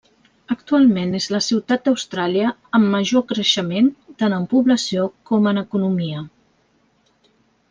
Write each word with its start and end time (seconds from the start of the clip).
Actualment 0.53 1.11
és 1.17 1.27
la 1.33 1.41
ciutat 1.47 1.83
d'Austràlia 1.89 2.53
amb 2.79 2.89
major 2.95 3.25
creixement 3.33 3.93
tant 4.23 4.35
en 4.39 4.49
població 4.55 5.07
com 5.33 5.51
en 5.53 5.63
economia. 5.67 6.25